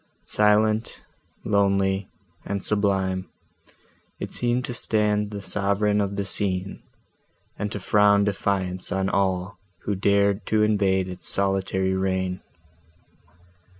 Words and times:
Silent, 0.33 1.03
lonely, 1.45 2.09
and 2.43 2.65
sublime, 2.65 3.29
it 4.19 4.31
seemed 4.31 4.65
to 4.65 4.73
stand 4.73 5.29
the 5.29 5.39
sovereign 5.43 6.01
of 6.01 6.15
the 6.15 6.25
scene, 6.25 6.81
and 7.59 7.71
to 7.71 7.79
frown 7.79 8.23
defiance 8.23 8.91
on 8.91 9.09
all, 9.09 9.59
who 9.83 9.93
dared 9.93 10.43
to 10.47 10.63
invade 10.63 11.07
its 11.07 11.27
solitary 11.29 11.93
reign. 11.95 12.41